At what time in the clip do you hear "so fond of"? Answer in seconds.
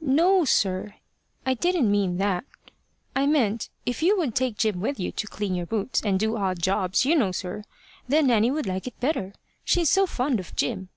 9.88-10.56